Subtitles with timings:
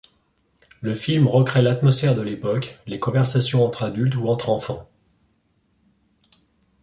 [0.81, 4.89] Le film recrée l'atmosphère de l'époque, les conversations entre adultes ou entre enfants...